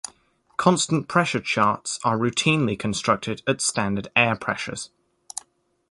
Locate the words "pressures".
4.35-4.89